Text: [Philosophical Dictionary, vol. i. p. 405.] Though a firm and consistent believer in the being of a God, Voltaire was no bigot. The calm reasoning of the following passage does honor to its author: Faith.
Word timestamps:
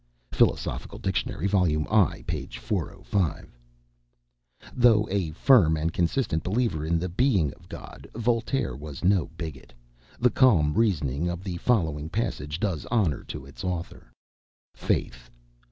[Philosophical 0.31 0.97
Dictionary, 0.97 1.45
vol. 1.45 1.67
i. 1.93 2.23
p. 2.25 2.47
405.] 2.47 3.55
Though 4.75 5.07
a 5.11 5.29
firm 5.29 5.77
and 5.77 5.93
consistent 5.93 6.41
believer 6.41 6.83
in 6.83 6.97
the 6.97 7.07
being 7.07 7.53
of 7.53 7.65
a 7.65 7.67
God, 7.67 8.07
Voltaire 8.15 8.75
was 8.75 9.03
no 9.03 9.27
bigot. 9.37 9.75
The 10.19 10.31
calm 10.31 10.73
reasoning 10.73 11.29
of 11.29 11.43
the 11.43 11.57
following 11.57 12.09
passage 12.09 12.59
does 12.59 12.87
honor 12.87 13.23
to 13.25 13.45
its 13.45 13.63
author: 13.63 14.11
Faith. 14.73 15.29